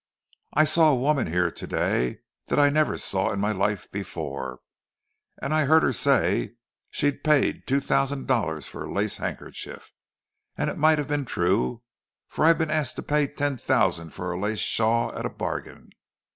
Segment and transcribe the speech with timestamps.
[0.55, 4.59] I saw a woman here to day that I never saw in my life before,
[5.39, 6.55] and I heard her say
[6.89, 9.93] she'd paid two thousand dollars for a lace handkerchief;
[10.57, 11.83] and it might have been true,
[12.27, 15.91] for I've been asked to pay ten thousand for a lace shawl at a bargain.